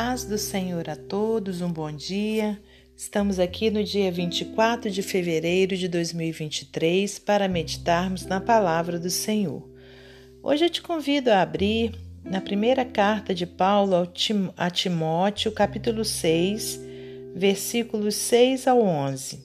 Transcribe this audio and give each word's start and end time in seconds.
paz 0.00 0.24
do 0.24 0.38
Senhor 0.38 0.88
a 0.88 0.94
todos, 0.94 1.60
um 1.60 1.72
bom 1.72 1.90
dia. 1.90 2.56
Estamos 2.96 3.40
aqui 3.40 3.68
no 3.68 3.82
dia 3.82 4.12
24 4.12 4.92
de 4.92 5.02
fevereiro 5.02 5.76
de 5.76 5.88
2023 5.88 7.18
para 7.18 7.48
meditarmos 7.48 8.24
na 8.24 8.40
palavra 8.40 8.96
do 8.96 9.10
Senhor. 9.10 9.68
Hoje 10.40 10.66
eu 10.66 10.70
te 10.70 10.80
convido 10.80 11.32
a 11.32 11.42
abrir 11.42 11.98
na 12.22 12.40
primeira 12.40 12.84
carta 12.84 13.34
de 13.34 13.44
Paulo 13.44 13.96
a 14.56 14.70
Timóteo, 14.70 15.50
capítulo 15.50 16.04
6, 16.04 16.80
versículos 17.34 18.14
6 18.14 18.68
ao 18.68 18.80
11. 18.80 19.44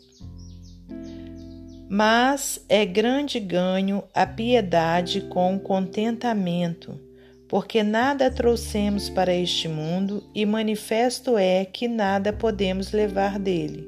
Mas 1.90 2.64
é 2.70 2.86
grande 2.86 3.40
ganho 3.40 4.04
a 4.14 4.28
piedade 4.28 5.22
com 5.22 5.58
contentamento 5.58 7.13
porque 7.54 7.84
nada 7.84 8.32
trouxemos 8.32 9.12
para 9.12 9.32
este 9.32 9.68
mundo 9.68 10.24
e 10.34 10.44
manifesto 10.44 11.38
é 11.38 11.64
que 11.64 11.88
nada 11.88 12.34
podemos 12.34 12.92
levar 12.92 13.38
dele. 13.38 13.88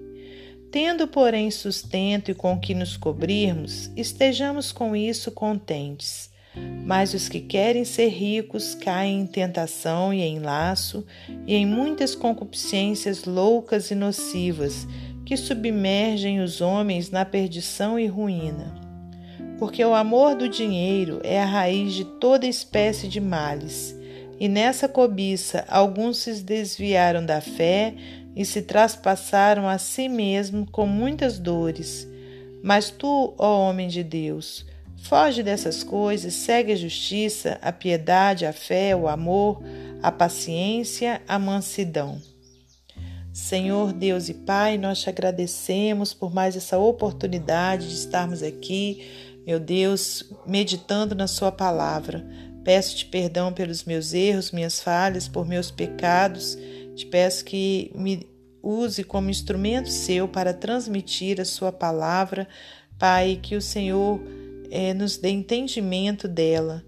Tendo, 0.71 1.07
porém, 1.07 1.49
sustento 1.49 2.29
e 2.29 2.35
com 2.35 2.59
que 2.59 2.75
nos 2.75 2.95
cobrirmos, 2.95 3.89
estejamos 3.97 4.71
com 4.71 4.95
isso 4.95 5.31
contentes. 5.31 6.29
Mas 6.85 7.15
os 7.15 7.27
que 7.27 7.39
querem 7.39 7.83
ser 7.83 8.09
ricos 8.09 8.75
caem 8.75 9.21
em 9.21 9.25
tentação 9.25 10.13
e 10.13 10.21
em 10.21 10.37
laço 10.37 11.03
e 11.47 11.55
em 11.55 11.65
muitas 11.65 12.13
concupiscências 12.13 13.25
loucas 13.25 13.89
e 13.89 13.95
nocivas 13.95 14.87
que 15.25 15.35
submergem 15.35 16.39
os 16.39 16.61
homens 16.61 17.09
na 17.09 17.25
perdição 17.25 17.97
e 17.97 18.05
ruína 18.05 18.84
porque 19.57 19.83
o 19.83 19.93
amor 19.93 20.35
do 20.35 20.49
dinheiro 20.49 21.21
é 21.23 21.41
a 21.41 21.45
raiz 21.45 21.93
de 21.93 22.05
toda 22.05 22.45
espécie 22.45 23.07
de 23.07 23.21
males. 23.21 23.95
E 24.39 24.49
nessa 24.49 24.87
cobiça 24.87 25.63
alguns 25.69 26.17
se 26.17 26.43
desviaram 26.43 27.25
da 27.25 27.39
fé 27.39 27.93
e 28.35 28.43
se 28.43 28.61
traspassaram 28.61 29.67
a 29.67 29.77
si 29.77 30.09
mesmo 30.09 30.69
com 30.69 30.85
muitas 30.85 31.39
dores. 31.39 32.07
Mas 32.61 32.89
tu, 32.89 33.33
ó 33.37 33.69
homem 33.69 33.87
de 33.87 34.03
Deus, 34.03 34.65
foge 35.03 35.41
dessas 35.41 35.83
coisas, 35.83 36.33
segue 36.33 36.73
a 36.73 36.75
justiça, 36.75 37.57
a 37.61 37.71
piedade, 37.71 38.45
a 38.45 38.51
fé, 38.51 38.95
o 38.95 39.07
amor, 39.07 39.61
a 40.01 40.11
paciência, 40.11 41.21
a 41.27 41.39
mansidão. 41.39 42.19
Senhor 43.31 43.91
Deus 43.91 44.29
e 44.29 44.33
Pai, 44.33 44.77
nós 44.77 45.01
te 45.01 45.09
agradecemos 45.09 46.13
por 46.13 46.33
mais 46.33 46.55
essa 46.55 46.77
oportunidade 46.77 47.89
de 47.89 47.93
estarmos 47.93 48.41
aqui 48.41 49.05
meu 49.45 49.59
Deus, 49.59 50.23
meditando 50.45 51.13
na 51.13 51.27
Sua 51.27 51.51
palavra, 51.51 52.25
peço-te 52.63 53.05
perdão 53.05 53.53
pelos 53.53 53.83
meus 53.83 54.13
erros, 54.13 54.51
minhas 54.51 54.81
falhas, 54.81 55.27
por 55.27 55.47
meus 55.47 55.69
pecados. 55.69 56.57
Te 56.95 57.05
peço 57.05 57.45
que 57.45 57.91
me 57.93 58.27
use 58.63 59.03
como 59.03 59.29
instrumento 59.29 59.89
seu 59.89 60.27
para 60.27 60.53
transmitir 60.53 61.39
a 61.39 61.45
Sua 61.45 61.71
palavra, 61.71 62.47
Pai, 62.97 63.39
que 63.41 63.55
o 63.55 63.61
Senhor 63.61 64.19
é, 64.71 64.93
nos 64.93 65.17
dê 65.17 65.29
entendimento 65.29 66.27
dela. 66.27 66.83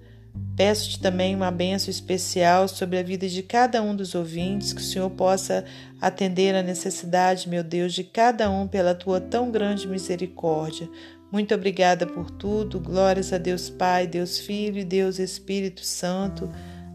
Peço-te 0.56 1.00
também 1.00 1.36
uma 1.36 1.52
benção 1.52 1.92
especial 1.92 2.68
sobre 2.68 2.98
a 2.98 3.04
vida 3.04 3.28
de 3.28 3.44
cada 3.44 3.82
um 3.82 3.96
dos 3.96 4.16
ouvintes, 4.16 4.74
que 4.74 4.82
o 4.82 4.84
Senhor 4.84 5.10
possa 5.12 5.64
atender 6.02 6.56
a 6.56 6.64
necessidade, 6.64 7.48
meu 7.48 7.64
Deus, 7.64 7.94
de 7.94 8.04
cada 8.04 8.50
um 8.50 8.68
pela 8.68 8.96
tua 8.96 9.22
tão 9.22 9.52
grande 9.52 9.88
misericórdia. 9.88 10.90
Muito 11.32 11.54
obrigada 11.54 12.08
por 12.08 12.32
tudo. 12.32 12.80
Glórias 12.80 13.34
a 13.34 13.38
Deus 13.38 13.70
Pai, 13.70 14.08
Deus 14.08 14.40
Filho 14.40 14.80
e 14.80 14.86
Deus 14.86 15.20
Espírito 15.20 15.84
Santo. 15.84 16.50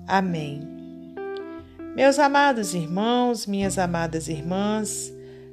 Amém. 0.06 0.60
Meus 1.94 2.18
amados 2.18 2.74
irmãos, 2.74 3.46
minhas 3.46 3.78
amadas 3.78 4.26
irmãs, 4.26 5.12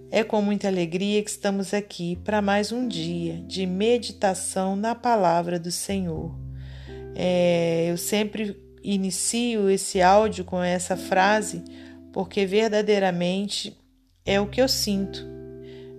é 0.09 0.23
com 0.23 0.41
muita 0.41 0.69
alegria 0.69 1.21
que 1.21 1.29
estamos 1.29 1.73
aqui 1.73 2.15
para 2.23 2.41
mais 2.41 2.71
um 2.71 2.87
dia 2.87 3.43
de 3.45 3.65
meditação 3.65 4.75
na 4.75 4.95
palavra 4.95 5.59
do 5.59 5.69
Senhor. 5.69 6.33
É, 7.13 7.87
eu 7.91 7.97
sempre 7.97 8.57
inicio 8.81 9.69
esse 9.69 10.01
áudio 10.01 10.45
com 10.45 10.63
essa 10.63 10.95
frase 10.95 11.61
porque 12.13 12.45
verdadeiramente 12.45 13.77
é 14.25 14.39
o 14.39 14.47
que 14.47 14.61
eu 14.61 14.67
sinto. 14.69 15.27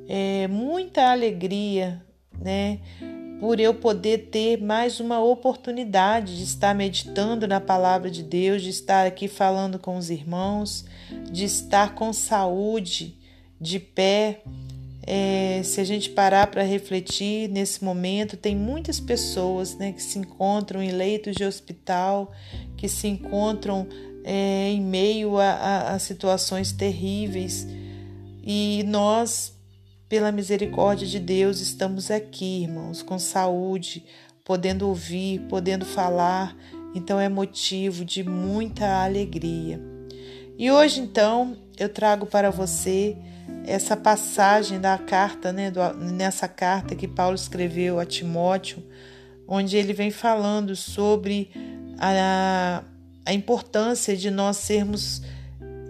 É 0.09 0.49
muita 0.49 1.13
alegria 1.13 2.03
né? 2.41 2.79
Por 3.39 3.59
eu 3.59 3.75
poder 3.75 4.29
ter 4.31 4.61
mais 4.61 5.01
uma 5.01 5.23
oportunidade 5.23 6.37
de 6.37 6.43
estar 6.43 6.75
meditando 6.75 7.49
na 7.49 7.61
palavra 7.61 8.11
de 8.11 8.23
Deus, 8.23 8.63
de 8.63 8.69
estar 8.69 9.07
aqui 9.07 9.29
falando 9.29 9.79
com 9.79 9.97
os 9.97 10.11
irmãos, 10.11 10.85
de 11.31 11.45
estar 11.45 11.95
com 11.95 12.13
saúde, 12.13 13.17
de 13.59 13.79
pé. 13.79 14.43
É, 15.07 15.63
se 15.65 15.81
a 15.81 15.85
gente 15.85 16.11
parar 16.11 16.49
para 16.49 16.63
refletir 16.63 17.49
nesse 17.49 17.83
momento, 17.83 18.37
tem 18.37 18.55
muitas 18.55 19.01
pessoas 19.01 19.75
né, 19.77 19.93
que 19.93 20.03
se 20.03 20.19
encontram 20.19 20.83
em 20.83 20.91
leitos 20.91 21.35
de 21.35 21.45
hospital, 21.45 22.33
que 22.77 22.89
se 22.89 23.09
encontram 23.09 23.87
é, 24.23 24.69
em 24.71 24.83
meio 24.83 25.39
a, 25.39 25.51
a, 25.51 25.95
a 25.95 25.99
situações 25.99 26.73
terríveis. 26.73 27.67
E 28.43 28.85
nós 28.87 29.55
pela 30.11 30.33
misericórdia 30.33 31.07
de 31.07 31.21
Deus, 31.21 31.61
estamos 31.61 32.11
aqui, 32.11 32.65
irmãos, 32.65 33.01
com 33.01 33.17
saúde, 33.17 34.05
podendo 34.45 34.89
ouvir, 34.89 35.39
podendo 35.43 35.85
falar, 35.85 36.57
então 36.93 37.21
é 37.21 37.29
motivo 37.29 38.05
de 38.05 38.25
muita 38.25 39.05
alegria. 39.05 39.81
E 40.59 40.69
hoje, 40.69 41.01
então, 41.01 41.57
eu 41.79 41.89
trago 41.89 42.27
para 42.27 42.51
você 42.51 43.17
essa 43.65 43.97
passagem 43.97 44.81
da 44.81 44.99
carta, 44.99 45.53
né, 45.53 45.71
do, 45.71 45.81
nessa 45.95 46.49
carta 46.49 46.97
que 46.97 47.07
Paulo 47.07 47.37
escreveu 47.37 48.01
a 48.01 48.05
Timóteo, 48.05 48.83
onde 49.47 49.77
ele 49.77 49.93
vem 49.93 50.11
falando 50.11 50.75
sobre 50.75 51.53
a, 52.01 52.83
a 53.25 53.33
importância 53.33 54.17
de 54.17 54.29
nós 54.29 54.57
sermos 54.57 55.23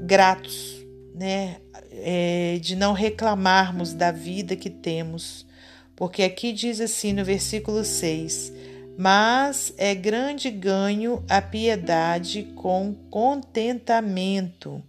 gratos, 0.05 0.85
né, 1.15 1.57
é, 2.03 2.59
de 2.61 2.75
não 2.77 2.93
reclamarmos 2.93 3.93
da 3.93 4.11
vida 4.11 4.57
que 4.57 4.71
temos, 4.71 5.47
porque 5.95 6.23
aqui 6.23 6.53
diz 6.53 6.81
assim 6.81 7.13
no 7.13 7.25
versículo 7.25 7.85
6: 7.85 8.53
Mas 8.97 9.73
é 9.77 9.95
grande 9.95 10.51
ganho 10.51 11.23
a 11.29 11.43
piedade 11.43 12.45
com 12.55 12.95
contentamento, 13.11 14.83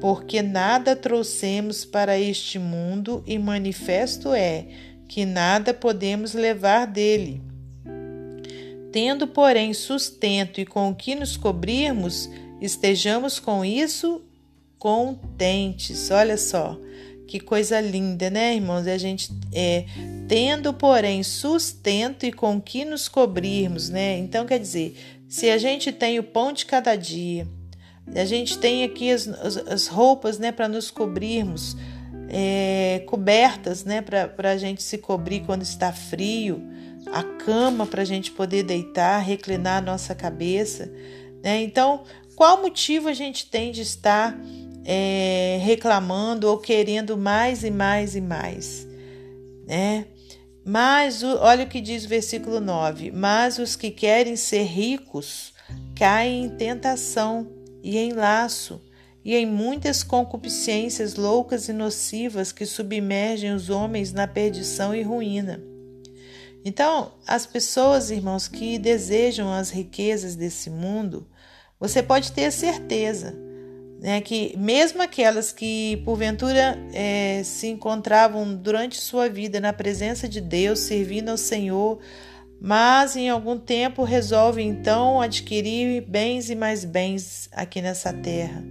porque 0.00 0.42
nada 0.42 0.94
trouxemos 0.94 1.84
para 1.84 2.18
este 2.18 2.58
mundo 2.58 3.24
e 3.26 3.38
manifesto 3.38 4.32
é 4.32 4.66
que 5.08 5.24
nada 5.24 5.72
podemos 5.72 6.34
levar 6.34 6.86
dele. 6.86 7.40
Tendo, 8.92 9.26
porém, 9.26 9.72
sustento 9.72 10.60
e 10.60 10.66
com 10.66 10.90
o 10.90 10.94
que 10.94 11.14
nos 11.14 11.36
cobrirmos, 11.36 12.28
estejamos 12.60 13.38
com 13.38 13.64
isso 13.64 14.22
contentes. 14.78 16.10
Olha 16.10 16.36
só, 16.36 16.78
que 17.26 17.38
coisa 17.38 17.80
linda, 17.80 18.30
né, 18.30 18.54
irmãos? 18.54 18.86
A 18.86 18.96
gente 18.96 19.30
é, 19.52 19.84
tendo, 20.26 20.72
porém, 20.72 21.22
sustento 21.22 22.24
e 22.24 22.32
com 22.32 22.60
que 22.60 22.84
nos 22.84 23.08
cobrirmos, 23.08 23.88
né? 23.88 24.18
Então, 24.18 24.46
quer 24.46 24.58
dizer, 24.58 24.96
se 25.28 25.50
a 25.50 25.58
gente 25.58 25.92
tem 25.92 26.18
o 26.18 26.22
pão 26.22 26.52
de 26.52 26.64
cada 26.64 26.96
dia, 26.96 27.46
a 28.14 28.24
gente 28.24 28.58
tem 28.58 28.84
aqui 28.84 29.10
as, 29.10 29.28
as, 29.28 29.56
as 29.56 29.86
roupas, 29.86 30.38
né, 30.38 30.50
para 30.50 30.68
nos 30.68 30.90
cobrirmos, 30.90 31.76
é, 32.30 33.02
cobertas, 33.06 33.84
né, 33.84 34.00
para 34.00 34.50
a 34.50 34.56
gente 34.56 34.82
se 34.82 34.96
cobrir 34.98 35.40
quando 35.40 35.62
está 35.62 35.92
frio, 35.92 36.62
a 37.12 37.22
cama 37.22 37.86
para 37.86 38.02
a 38.02 38.04
gente 38.04 38.30
poder 38.30 38.62
deitar, 38.62 39.18
reclinar 39.18 39.78
a 39.78 39.80
nossa 39.82 40.14
cabeça, 40.14 40.90
né? 41.42 41.62
Então, 41.62 42.04
qual 42.34 42.60
motivo 42.60 43.08
a 43.08 43.14
gente 43.14 43.46
tem 43.46 43.72
de 43.72 43.82
estar 43.82 44.38
é, 44.90 45.58
reclamando 45.60 46.48
ou 46.48 46.56
querendo 46.56 47.14
mais 47.18 47.62
e 47.62 47.70
mais 47.70 48.16
e 48.16 48.22
mais, 48.22 48.88
né? 49.66 50.06
Mas 50.64 51.22
olha 51.22 51.64
o 51.64 51.68
que 51.68 51.78
diz 51.78 52.06
o 52.06 52.08
versículo 52.08 52.58
9: 52.58 53.10
Mas 53.10 53.58
os 53.58 53.76
que 53.76 53.90
querem 53.90 54.34
ser 54.34 54.62
ricos 54.62 55.52
caem 55.94 56.44
em 56.44 56.48
tentação 56.48 57.52
e 57.82 57.98
em 57.98 58.14
laço 58.14 58.80
e 59.22 59.34
em 59.34 59.44
muitas 59.44 60.02
concupiscências 60.02 61.16
loucas 61.16 61.68
e 61.68 61.72
nocivas 61.74 62.50
que 62.50 62.64
submergem 62.64 63.52
os 63.52 63.68
homens 63.68 64.10
na 64.10 64.26
perdição 64.26 64.94
e 64.94 65.02
ruína. 65.02 65.62
Então, 66.64 67.12
as 67.26 67.44
pessoas, 67.46 68.10
irmãos, 68.10 68.48
que 68.48 68.78
desejam 68.78 69.52
as 69.52 69.68
riquezas 69.68 70.34
desse 70.34 70.70
mundo, 70.70 71.28
você 71.78 72.02
pode 72.02 72.32
ter 72.32 72.50
certeza 72.50 73.47
né, 74.00 74.20
que 74.20 74.56
mesmo 74.56 75.02
aquelas 75.02 75.52
que 75.52 76.00
porventura 76.04 76.78
é, 76.92 77.42
se 77.44 77.66
encontravam 77.66 78.54
durante 78.54 79.00
sua 79.00 79.28
vida 79.28 79.60
na 79.60 79.72
presença 79.72 80.28
de 80.28 80.40
Deus, 80.40 80.78
servindo 80.78 81.30
ao 81.30 81.36
Senhor, 81.36 81.98
mas 82.60 83.16
em 83.16 83.28
algum 83.28 83.58
tempo 83.58 84.02
resolvem 84.04 84.68
então 84.68 85.20
adquirir 85.20 86.02
bens 86.02 86.48
e 86.50 86.54
mais 86.54 86.84
bens 86.84 87.48
aqui 87.52 87.80
nessa 87.80 88.12
terra. 88.12 88.64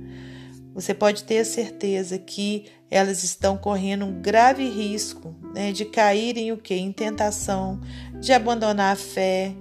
você 0.73 0.93
pode 0.93 1.23
ter 1.23 1.43
certeza 1.45 2.17
que 2.17 2.65
elas 2.89 3.23
estão 3.23 3.57
correndo 3.57 4.05
um 4.05 4.21
grave 4.21 4.69
risco 4.69 5.35
né, 5.53 5.71
de 5.71 5.85
caírem 5.85 6.51
o 6.51 6.57
que? 6.57 6.75
Em 6.75 6.91
tentação, 6.91 7.81
de 8.19 8.31
abandonar 8.31 8.93
a 8.93 8.95
fé, 8.95 9.53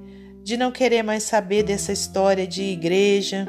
de 0.45 0.57
não 0.57 0.71
querer 0.71 1.03
mais 1.03 1.25
saber 1.25 1.65
dessa 1.65 1.93
história 1.93 2.47
de 2.47 2.63
igreja, 2.63 3.49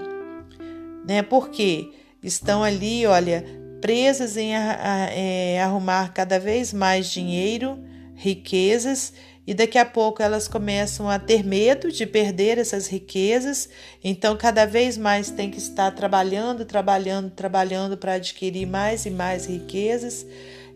né? 1.08 1.22
Porque 1.22 1.92
estão 2.28 2.64
ali, 2.64 3.06
olha, 3.06 3.44
presas 3.82 4.38
em 4.38 4.54
é, 4.54 5.62
arrumar 5.62 6.14
cada 6.14 6.40
vez 6.40 6.74
mais 6.74 7.08
dinheiro, 7.08 7.80
riquezas 8.16 9.14
e 9.48 9.54
daqui 9.54 9.78
a 9.78 9.86
pouco 9.86 10.22
elas 10.22 10.46
começam 10.46 11.10
a 11.10 11.18
ter 11.18 11.42
medo 11.42 11.90
de 11.90 12.06
perder 12.06 12.58
essas 12.58 12.88
riquezas, 12.88 13.70
então 14.04 14.36
cada 14.36 14.66
vez 14.66 14.98
mais 14.98 15.32
tem 15.32 15.50
que 15.50 15.58
estar 15.58 15.90
trabalhando, 15.92 16.66
trabalhando, 16.66 17.32
trabalhando 17.32 17.98
para 17.98 18.16
adquirir 18.16 18.68
mais 18.68 19.06
e 19.06 19.10
mais 19.10 19.46
riquezas. 19.46 20.26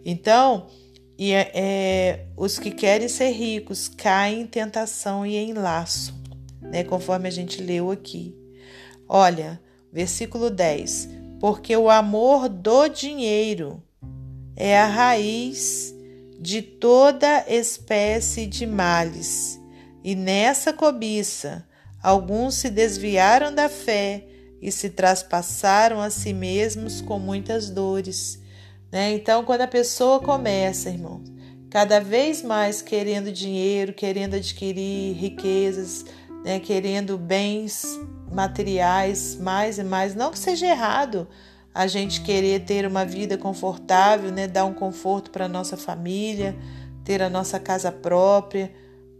Então, 0.06 0.68
e 1.18 1.34
é, 1.34 1.52
é, 1.54 2.26
os 2.38 2.58
que 2.58 2.72
querem 2.72 3.10
ser 3.10 3.32
ricos 3.32 3.90
caem 3.90 4.42
em 4.42 4.48
tentação 4.48 5.26
e 5.26 5.36
em 5.36 5.52
laço, 5.52 6.16
né, 6.62 6.86
conforme 6.86 7.28
a 7.28 7.32
gente 7.32 7.62
leu 7.62 7.92
aqui. 7.92 8.34
Olha, 9.06 9.60
versículo 9.92 10.50
10: 10.50 11.10
Porque 11.42 11.76
o 11.76 11.90
amor 11.90 12.48
do 12.48 12.88
dinheiro 12.88 13.82
é 14.56 14.80
a 14.80 14.86
raiz 14.86 15.92
de 16.40 16.62
toda 16.62 17.44
espécie 17.48 18.46
de 18.46 18.68
males. 18.68 19.60
E 20.04 20.14
nessa 20.14 20.72
cobiça, 20.72 21.68
alguns 22.02 22.54
se 22.54 22.70
desviaram 22.70 23.52
da 23.52 23.68
fé 23.68 24.28
e 24.62 24.72
se 24.72 24.92
traspassaram 24.92 26.00
a 26.00 26.12
si 26.12 26.32
mesmos 26.32 27.02
com 27.02 27.18
muitas 27.18 27.72
dores. 27.72 28.40
Né? 28.92 29.12
Então, 29.14 29.44
quando 29.44 29.62
a 29.62 29.68
pessoa 29.68 30.20
começa, 30.20 30.92
irmãos, 30.92 31.24
cada 31.72 32.00
vez 32.00 32.44
mais 32.44 32.84
querendo 32.84 33.32
dinheiro, 33.32 33.94
querendo 33.94 34.36
adquirir 34.36 35.16
riquezas, 35.16 36.06
né? 36.46 36.60
querendo 36.60 37.18
bens 37.18 37.84
materiais 38.32 39.38
mais 39.40 39.78
e 39.78 39.84
mais, 39.84 40.16
não 40.16 40.32
que 40.32 40.40
seja 40.40 40.68
errado, 40.68 41.28
a 41.74 41.88
gente 41.88 42.22
querer 42.22 42.62
ter 42.66 42.86
uma 42.86 43.06
vida 43.06 43.38
confortável, 43.38 44.32
né? 44.32 44.48
Dar 44.48 44.66
um 44.66 44.74
conforto 44.74 45.32
para 45.32 45.48
nossa 45.48 45.78
família, 45.78 46.56
ter 47.04 47.22
a 47.22 47.30
nossa 47.30 47.60
casa 47.60 47.92
própria, 47.92 48.72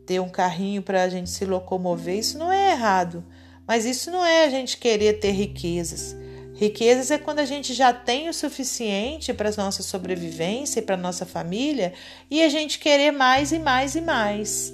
ter 0.06 0.20
um 0.20 0.30
carrinho 0.30 0.82
para 0.82 1.04
a 1.04 1.10
gente 1.10 1.30
se 1.30 1.46
locomover, 1.46 2.18
isso 2.18 2.38
não 2.38 2.52
é 2.52 2.72
errado. 2.72 3.24
Mas 3.66 3.86
isso 3.86 4.12
não 4.12 4.26
é 4.26 4.46
a 4.46 4.50
gente 4.50 4.78
querer 4.78 5.20
ter 5.20 5.32
riquezas. 5.32 6.16
Riquezas 6.56 7.10
é 7.10 7.18
quando 7.18 7.40
a 7.40 7.46
gente 7.46 7.74
já 7.74 7.94
tem 7.94 8.28
o 8.28 8.34
suficiente 8.34 9.34
para 9.34 9.50
a 9.50 9.54
nossa 9.58 9.82
sobrevivência 9.82 10.80
e 10.80 10.84
para 10.84 10.98
nossa 10.98 11.26
família 11.26 11.94
e 12.30 12.44
a 12.44 12.50
gente 12.50 12.78
querer 12.78 13.12
mais 13.12 13.52
e 13.52 13.60
mais 13.60 13.96
e 13.96 14.02
mais. 14.02 14.74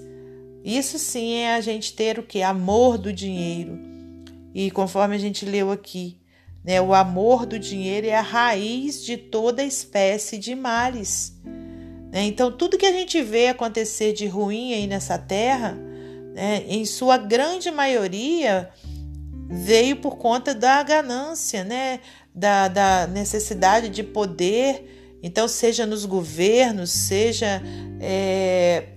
Isso 0.66 1.00
sim 1.00 1.36
é 1.36 1.54
a 1.54 1.62
gente 1.62 1.94
ter 1.94 2.19
o 2.19 2.24
que? 2.24 2.42
Amor 2.42 2.98
do 2.98 3.13
dinheiro. 3.13 3.97
E 4.57 4.71
conforme 4.71 5.13
a 5.13 5.19
gente 5.19 5.45
leu 5.45 5.71
aqui, 5.71 6.18
né? 6.65 6.81
O 6.81 6.92
amor 6.92 7.45
do 7.45 7.59
dinheiro 7.59 8.07
é 8.07 8.15
a 8.15 8.21
raiz 8.21 9.06
de 9.06 9.15
toda 9.15 9.63
espécie 9.63 10.39
de 10.39 10.56
males. 10.56 11.39
Né? 12.12 12.24
Então, 12.24 12.51
tudo 12.51 12.75
que 12.75 12.86
a 12.88 12.92
gente 12.92 13.21
vê 13.21 13.50
acontecer 13.50 14.13
de 14.13 14.25
ruim 14.25 14.74
aí 14.74 14.88
nessa 14.88 15.15
terra, 15.15 15.77
né, 16.33 16.63
em 16.68 16.86
sua 16.86 17.19
grande 17.19 17.69
maioria, 17.69 18.71
veio 19.48 19.98
por 19.98 20.18
conta 20.18 20.56
da 20.56 20.81
ganância, 20.81 21.63
né? 21.63 22.00
da, 22.33 22.68
da 22.68 23.06
necessidade 23.06 23.89
de 23.89 24.01
poder. 24.01 25.19
Então, 25.21 25.48
seja 25.48 25.86
nos 25.86 26.04
governos, 26.04 26.89
seja 26.89 27.62
é, 28.01 28.88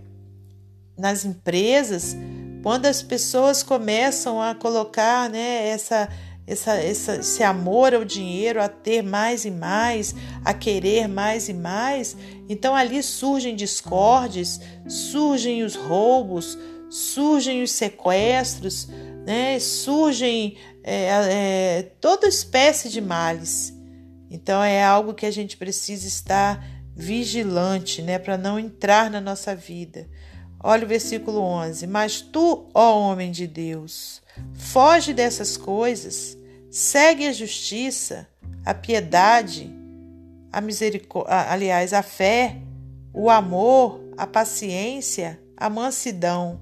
nas 0.97 1.27
empresas, 1.27 2.17
quando 2.63 2.87
as 2.87 3.03
pessoas 3.03 3.63
começam 3.63 4.41
a 4.41 4.55
colocar 4.55 5.29
né, 5.31 5.69
essa 5.69 6.09
essa, 6.51 6.75
essa, 6.75 7.17
esse 7.17 7.45
amor 7.45 7.95
ao 7.95 8.05
dinheiro, 8.05 8.61
a 8.61 8.69
ter 8.69 9.03
mais 9.03 9.45
e 9.45 9.53
mais, 9.53 10.17
a 10.45 10.53
querer 10.53 11.07
mais 11.07 11.49
e 11.49 11.55
mais. 11.55 12.17
Então 12.49 12.75
ali 12.75 13.05
surgem 13.05 13.55
discórdias, 13.55 14.61
surgem 14.89 15.63
os 15.63 15.77
roubos, 15.77 16.59
surgem 16.91 17.63
os 17.63 17.71
sequestros, 17.71 18.89
né? 19.25 19.61
surgem 19.61 20.57
é, 20.83 21.05
é, 21.05 21.83
toda 22.01 22.27
espécie 22.27 22.89
de 22.89 23.01
males. 23.01 23.73
Então 24.29 24.61
é 24.61 24.83
algo 24.83 25.15
que 25.15 25.27
a 25.27 25.31
gente 25.31 25.57
precisa 25.57 26.09
estar 26.09 26.65
vigilante, 26.97 28.03
né, 28.03 28.19
para 28.19 28.37
não 28.37 28.59
entrar 28.59 29.11
na 29.11 29.21
nossa 29.21 29.55
vida. 29.55 30.09
Olha 30.63 30.85
o 30.85 30.89
versículo 30.89 31.41
11: 31.41 31.87
Mas 31.87 32.21
tu, 32.21 32.69
ó 32.75 32.99
homem 33.01 33.31
de 33.31 33.47
Deus, 33.47 34.23
foge 34.55 35.15
dessas 35.15 35.57
coisas 35.57 36.39
segue 36.71 37.27
a 37.27 37.33
justiça, 37.33 38.29
a 38.65 38.73
piedade, 38.73 39.75
a 40.53 40.61
misericórdia, 40.61 41.51
aliás, 41.51 41.93
a 41.93 42.03
fé, 42.03 42.57
o 43.13 43.29
amor, 43.29 44.01
a 44.17 44.27
paciência, 44.27 45.41
a 45.57 45.69
mansidão. 45.69 46.61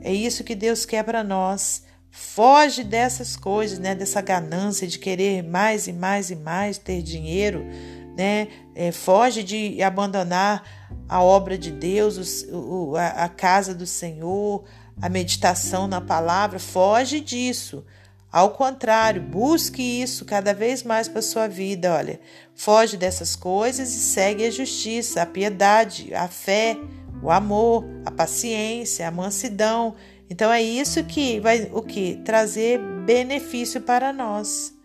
É 0.00 0.12
isso 0.12 0.44
que 0.44 0.54
Deus 0.54 0.84
quer 0.84 1.04
para 1.04 1.22
nós. 1.22 1.84
Foge 2.10 2.82
dessas 2.82 3.36
coisas, 3.36 3.78
né? 3.78 3.94
Dessa 3.94 4.20
ganância 4.20 4.86
de 4.86 4.98
querer 4.98 5.42
mais 5.42 5.86
e 5.86 5.92
mais 5.92 6.30
e 6.30 6.36
mais 6.36 6.78
ter 6.78 7.02
dinheiro, 7.02 7.64
né? 8.18 8.48
É, 8.74 8.90
foge 8.90 9.44
de 9.44 9.80
abandonar 9.80 10.64
a 11.08 11.22
obra 11.22 11.56
de 11.56 11.70
Deus, 11.70 12.44
o, 12.50 12.96
a, 12.96 13.24
a 13.24 13.28
casa 13.28 13.72
do 13.72 13.86
Senhor, 13.86 14.64
a 15.00 15.08
meditação 15.08 15.86
na 15.86 16.00
palavra. 16.00 16.58
Foge 16.58 17.20
disso. 17.20 17.86
Ao 18.30 18.50
contrário, 18.50 19.22
busque 19.22 19.80
isso 19.80 20.24
cada 20.24 20.52
vez 20.52 20.82
mais 20.82 21.06
para 21.06 21.22
sua 21.22 21.46
vida. 21.46 21.94
Olha, 21.94 22.20
foge 22.56 22.96
dessas 22.96 23.36
coisas 23.36 23.94
e 23.94 24.00
segue 24.00 24.44
a 24.44 24.50
justiça, 24.50 25.22
a 25.22 25.26
piedade, 25.26 26.12
a 26.12 26.26
fé, 26.26 26.76
o 27.22 27.30
amor, 27.30 27.86
a 28.04 28.10
paciência, 28.10 29.06
a 29.06 29.12
mansidão. 29.12 29.94
Então 30.28 30.52
é 30.52 30.60
isso 30.60 31.04
que 31.04 31.38
vai 31.38 31.70
o 31.72 31.82
que 31.82 32.16
trazer 32.24 32.80
benefício 33.06 33.80
para 33.80 34.12
nós. 34.12 34.76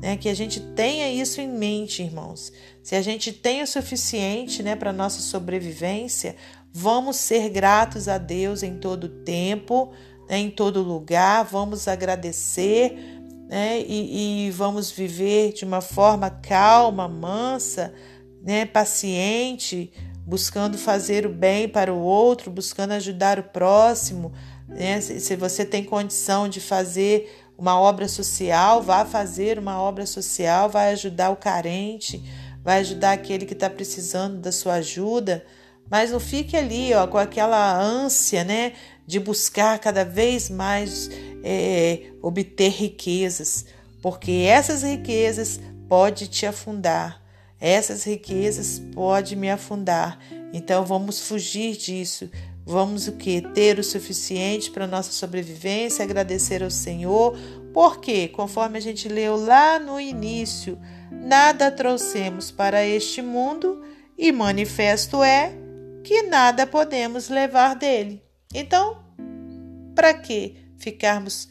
Né? 0.00 0.16
Que 0.16 0.28
a 0.28 0.34
gente 0.34 0.60
tenha 0.60 1.10
isso 1.10 1.40
em 1.40 1.48
mente, 1.48 2.02
irmãos. 2.02 2.52
Se 2.82 2.94
a 2.94 3.02
gente 3.02 3.32
tem 3.32 3.62
o 3.62 3.66
suficiente 3.66 4.62
né, 4.62 4.76
para 4.76 4.92
nossa 4.92 5.20
sobrevivência, 5.20 6.36
vamos 6.72 7.16
ser 7.16 7.48
gratos 7.50 8.08
a 8.08 8.18
Deus 8.18 8.62
em 8.62 8.78
todo 8.78 9.08
tempo 9.08 9.92
né, 10.32 10.38
em 10.38 10.50
todo 10.50 10.82
lugar, 10.82 11.44
vamos 11.44 11.86
agradecer 11.86 12.96
né, 13.48 13.80
e, 13.80 14.46
e 14.46 14.50
vamos 14.50 14.90
viver 14.90 15.52
de 15.52 15.64
uma 15.64 15.82
forma 15.82 16.30
calma, 16.30 17.06
mansa, 17.06 17.92
né, 18.42 18.64
paciente, 18.64 19.92
buscando 20.26 20.78
fazer 20.78 21.26
o 21.26 21.28
bem 21.28 21.68
para 21.68 21.92
o 21.92 22.00
outro, 22.00 22.50
buscando 22.50 22.92
ajudar 22.92 23.38
o 23.38 23.42
próximo. 23.42 24.32
Né? 24.66 25.02
Se, 25.02 25.36
você 25.36 25.66
tem 25.66 25.84
condição 25.84 26.48
de 26.48 26.60
fazer 26.60 27.41
uma 27.56 27.78
obra 27.78 28.08
social, 28.08 28.82
vá 28.82 29.04
fazer 29.04 29.58
uma 29.58 29.80
obra 29.80 30.06
social, 30.06 30.68
vai 30.68 30.92
ajudar 30.92 31.30
o 31.30 31.36
carente, 31.36 32.22
vai 32.62 32.80
ajudar 32.80 33.12
aquele 33.12 33.46
que 33.46 33.52
está 33.52 33.68
precisando 33.68 34.38
da 34.38 34.52
sua 34.52 34.74
ajuda. 34.74 35.44
Mas 35.90 36.10
não 36.10 36.20
fique 36.20 36.56
ali 36.56 36.94
ó, 36.94 37.06
com 37.06 37.18
aquela 37.18 37.78
ânsia 37.78 38.44
né, 38.44 38.72
de 39.06 39.20
buscar 39.20 39.78
cada 39.78 40.04
vez 40.04 40.48
mais 40.48 41.10
é, 41.42 42.12
obter 42.22 42.70
riquezas, 42.70 43.66
porque 44.00 44.46
essas 44.48 44.82
riquezas 44.82 45.60
podem 45.88 46.26
te 46.26 46.46
afundar, 46.46 47.22
essas 47.60 48.04
riquezas 48.04 48.80
podem 48.94 49.36
me 49.36 49.50
afundar. 49.50 50.18
Então 50.52 50.84
vamos 50.84 51.20
fugir 51.20 51.76
disso. 51.76 52.30
Vamos 52.64 53.08
o 53.08 53.12
que? 53.12 53.40
Ter 53.40 53.78
o 53.78 53.84
suficiente 53.84 54.70
para 54.70 54.86
nossa 54.86 55.12
sobrevivência, 55.12 56.04
agradecer 56.04 56.62
ao 56.62 56.70
Senhor, 56.70 57.36
porque, 57.72 58.28
conforme 58.28 58.78
a 58.78 58.80
gente 58.80 59.08
leu 59.08 59.36
lá 59.36 59.78
no 59.78 60.00
início, 60.00 60.78
nada 61.10 61.70
trouxemos 61.70 62.50
para 62.50 62.84
este 62.86 63.20
mundo 63.20 63.82
e 64.16 64.30
manifesto 64.30 65.22
é 65.22 65.52
que 66.04 66.22
nada 66.22 66.66
podemos 66.66 67.28
levar 67.28 67.74
dele. 67.74 68.22
Então, 68.54 69.02
para 69.94 70.14
que 70.14 70.56
ficarmos 70.78 71.48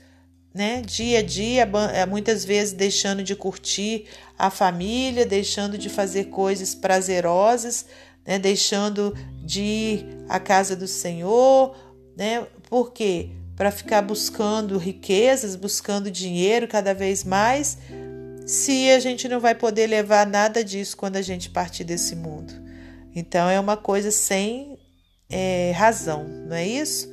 né, 0.53 0.81
dia 0.81 1.19
a 1.19 1.21
dia, 1.21 1.69
eh, 1.93 2.05
muitas 2.05 2.43
vezes 2.43 2.73
deixando 2.73 3.23
de 3.23 3.35
curtir 3.35 4.05
a 4.37 4.49
família, 4.49 5.25
deixando 5.25 5.77
de 5.77 5.89
fazer 5.89 6.25
coisas 6.25 6.75
prazerosas, 6.75 7.85
né, 8.25 8.39
deixando 8.39 9.15
de 9.43 9.61
ir 9.61 10.05
à 10.29 10.39
casa 10.39 10.75
do 10.75 10.87
Senhor, 10.87 11.75
né? 12.15 12.45
Por 12.69 12.91
quê? 12.91 13.29
Para 13.55 13.71
ficar 13.71 14.01
buscando 14.01 14.77
riquezas, 14.77 15.55
buscando 15.55 16.09
dinheiro 16.09 16.67
cada 16.67 16.93
vez 16.93 17.23
mais 17.23 17.77
se 18.45 18.89
a 18.91 18.99
gente 18.99 19.27
não 19.27 19.39
vai 19.39 19.55
poder 19.55 19.87
levar 19.87 20.25
nada 20.25 20.63
disso 20.63 20.97
quando 20.97 21.15
a 21.15 21.21
gente 21.21 21.49
partir 21.49 21.83
desse 21.83 22.15
mundo. 22.15 22.53
Então 23.15 23.49
é 23.49 23.59
uma 23.59 23.77
coisa 23.77 24.11
sem 24.11 24.77
é, 25.29 25.71
razão, 25.71 26.25
não 26.47 26.55
é 26.55 26.67
isso? 26.67 27.11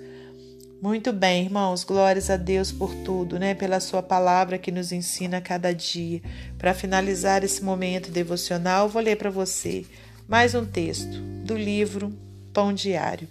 Muito 0.81 1.13
bem, 1.13 1.45
irmãos, 1.45 1.83
glórias 1.83 2.31
a 2.31 2.37
Deus 2.37 2.71
por 2.71 2.95
tudo, 3.05 3.37
né? 3.37 3.53
Pela 3.53 3.81
Sua 3.81 4.01
palavra 4.01 4.59
que 4.59 4.71
nos 4.71 4.93
ensina 4.93 5.39
a 5.39 5.41
cada 5.41 5.73
dia. 5.73 6.23
Para 6.57 6.73
finalizar 6.73 7.43
esse 7.43 7.65
momento 7.65 8.13
devocional, 8.13 8.89
vou 8.89 9.03
ler 9.03 9.17
para 9.17 9.29
você 9.29 9.85
mais 10.29 10.55
um 10.55 10.67
texto 10.67 11.23
do 11.43 11.57
livro 11.57 12.13
Pão 12.53 12.71
Diário. 12.71 13.27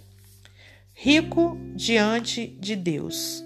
Rico 0.92 1.56
diante 1.76 2.48
de 2.58 2.74
Deus. 2.74 3.44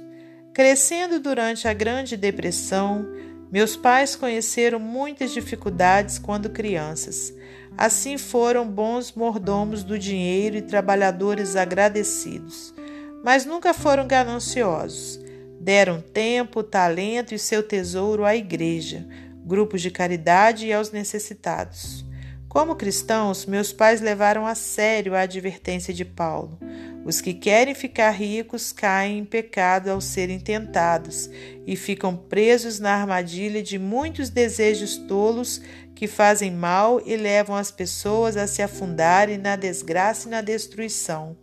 Crescendo 0.55 1.21
durante 1.21 1.69
a 1.69 1.75
Grande 1.75 2.17
Depressão, 2.17 3.07
meus 3.53 3.77
pais 3.77 4.17
conheceram 4.17 4.79
muitas 4.81 5.33
dificuldades 5.33 6.19
quando 6.19 6.49
crianças. 6.49 7.31
Assim 7.77 8.17
foram 8.17 8.67
bons 8.67 9.13
mordomos 9.13 9.85
do 9.85 9.99
dinheiro 9.99 10.57
e 10.57 10.63
trabalhadores 10.63 11.55
agradecidos, 11.55 12.75
mas 13.23 13.45
nunca 13.45 13.75
foram 13.75 14.07
gananciosos. 14.07 15.21
Deram 15.61 16.01
tempo, 16.01 16.63
talento 16.63 17.35
e 17.35 17.39
seu 17.39 17.63
tesouro 17.63 18.25
à 18.25 18.35
igreja, 18.35 19.07
grupos 19.45 19.83
de 19.83 19.91
caridade 19.91 20.67
e 20.67 20.73
aos 20.73 20.91
necessitados. 20.91 22.11
Como 22.53 22.77
cristãos, 22.77 23.47
meus 23.47 23.73
pais 23.73 24.03
levaram 24.03 24.47
a 24.47 24.55
sério 24.55 25.15
a 25.15 25.21
advertência 25.21 25.95
de 25.95 26.05
Paulo. 26.05 26.59
Os 27.03 27.19
que 27.19 27.33
querem 27.33 27.75
ficar 27.75 28.11
ricos 28.11 28.73
caem 28.73 29.21
em 29.21 29.25
pecado 29.25 29.89
ao 29.89 30.03
serem 30.03 30.39
tentados 30.39 31.31
e 31.67 31.75
ficam 31.77 32.15
presos 32.15 32.79
na 32.79 32.93
armadilha 32.93 33.63
de 33.63 33.79
muitos 33.79 34.29
desejos 34.29 34.99
tolos 34.99 35.63
que 35.95 36.07
fazem 36.07 36.51
mal 36.51 37.01
e 37.07 37.17
levam 37.17 37.57
as 37.57 37.71
pessoas 37.71 38.37
a 38.37 38.47
se 38.47 38.61
afundarem 38.61 39.39
na 39.39 39.57
desgraça 39.57 40.29
e 40.29 40.31
na 40.31 40.43
destruição. 40.43 41.39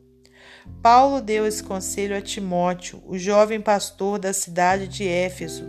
Paulo 0.80 1.22
deu 1.22 1.48
esse 1.48 1.64
conselho 1.64 2.16
a 2.16 2.22
Timóteo, 2.22 3.02
o 3.04 3.18
jovem 3.18 3.60
pastor 3.60 4.20
da 4.20 4.32
cidade 4.32 4.88
de 4.88 5.08
Éfeso, 5.08 5.66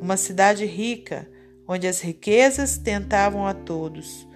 uma 0.00 0.16
cidade 0.16 0.66
rica, 0.66 1.30
onde 1.68 1.86
as 1.86 2.00
riquezas 2.00 2.76
tentavam 2.76 3.46
a 3.46 3.54
todos 3.54 4.28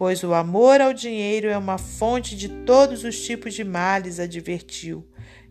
pois 0.00 0.24
o 0.24 0.32
amor 0.32 0.80
ao 0.80 0.94
dinheiro 0.94 1.48
é 1.48 1.58
uma 1.58 1.76
fonte 1.76 2.34
de 2.34 2.48
todos 2.48 3.04
os 3.04 3.20
tipos 3.20 3.52
de 3.52 3.62
males, 3.62 4.18
advertiu. 4.18 5.06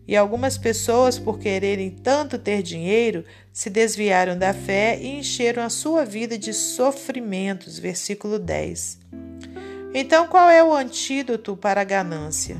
E 0.08 0.16
algumas 0.16 0.58
pessoas, 0.58 1.20
por 1.20 1.38
quererem 1.38 1.88
tanto 1.88 2.36
ter 2.36 2.60
dinheiro, 2.60 3.24
se 3.52 3.70
desviaram 3.70 4.36
da 4.36 4.52
fé 4.52 4.98
e 5.00 5.06
encheram 5.06 5.62
a 5.62 5.70
sua 5.70 6.04
vida 6.04 6.36
de 6.36 6.52
sofrimentos. 6.52 7.78
Versículo 7.78 8.40
10. 8.40 8.98
Então, 9.94 10.26
qual 10.26 10.50
é 10.50 10.64
o 10.64 10.74
antídoto 10.74 11.56
para 11.56 11.82
a 11.82 11.84
ganância? 11.84 12.56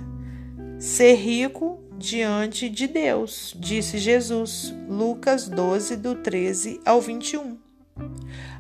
Ser 0.79 1.15
rico 1.15 1.83
diante 1.99 2.69
de 2.69 2.87
Deus, 2.87 3.53
disse 3.59 3.99
Jesus. 3.99 4.73
Lucas 4.89 5.49
12, 5.49 5.97
do 5.97 6.15
13 6.15 6.81
ao 6.87 7.01
21. 7.01 7.59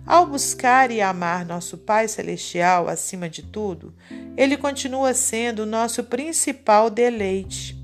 Ao 0.06 0.26
buscar 0.26 0.90
e 0.90 1.00
amar 1.00 1.44
nosso 1.44 1.78
Pai 1.78 2.08
Celestial 2.08 2.88
acima 2.88 3.28
de 3.28 3.42
tudo, 3.42 3.94
ele 4.36 4.56
continua 4.56 5.14
sendo 5.14 5.60
o 5.60 5.66
nosso 5.66 6.04
principal 6.04 6.90
deleite. 6.90 7.78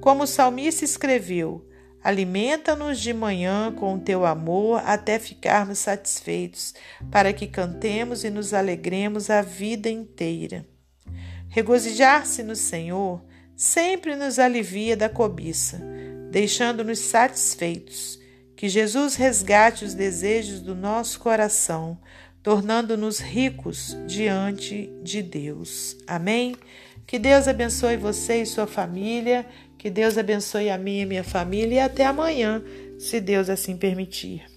Como 0.00 0.24
o 0.24 0.26
salmista 0.26 0.84
escreveu, 0.84 1.66
alimenta-nos 2.02 3.00
de 3.00 3.12
manhã 3.12 3.72
com 3.72 3.94
o 3.94 4.00
teu 4.00 4.26
amor 4.26 4.82
até 4.84 5.18
ficarmos 5.18 5.78
satisfeitos, 5.78 6.74
para 7.10 7.32
que 7.32 7.46
cantemos 7.46 8.22
e 8.22 8.30
nos 8.30 8.52
alegremos 8.52 9.30
a 9.30 9.42
vida 9.42 9.88
inteira. 9.88 10.66
Regozijar-se 11.48 12.42
no 12.42 12.54
Senhor 12.54 13.24
sempre 13.56 14.14
nos 14.14 14.38
alivia 14.38 14.96
da 14.96 15.08
cobiça, 15.08 15.80
deixando-nos 16.30 16.98
satisfeitos 16.98 18.25
que 18.56 18.68
Jesus 18.68 19.14
resgate 19.14 19.84
os 19.84 19.92
desejos 19.92 20.60
do 20.60 20.74
nosso 20.74 21.20
coração, 21.20 21.98
tornando-nos 22.42 23.20
ricos 23.20 23.96
diante 24.06 24.90
de 25.02 25.22
Deus. 25.22 25.96
Amém? 26.06 26.56
Que 27.06 27.18
Deus 27.18 27.46
abençoe 27.46 27.96
você 27.96 28.40
e 28.40 28.46
sua 28.46 28.66
família, 28.66 29.46
que 29.76 29.90
Deus 29.90 30.16
abençoe 30.16 30.70
a 30.70 30.78
mim 30.78 31.00
e 31.00 31.06
minha 31.06 31.22
família 31.22 31.74
e 31.74 31.80
até 31.80 32.06
amanhã, 32.06 32.62
se 32.98 33.20
Deus 33.20 33.50
assim 33.50 33.76
permitir. 33.76 34.55